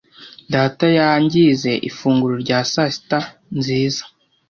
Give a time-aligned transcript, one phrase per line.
[0.53, 3.19] Data yangize ifunguro rya sasita
[3.57, 4.03] nziza.